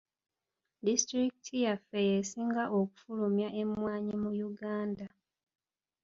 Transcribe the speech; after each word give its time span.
Disitulikiti 0.85 1.55
yaffe 1.65 1.97
y'esinga 2.09 2.63
okufulumya 2.79 3.47
emmwanyi 3.61 4.13
mu 4.21 4.31
Uganda. 4.49 5.05